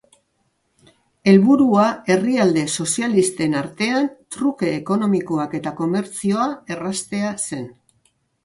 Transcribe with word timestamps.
Helburua 1.33 1.83
herrialde 2.13 2.63
sozialisten 2.83 3.53
artean 3.61 4.09
truke 4.37 4.73
ekonomikoak 4.81 5.57
eta 5.61 5.77
komertzioa 5.83 6.49
erraztea 6.79 7.39
zen. 7.51 7.71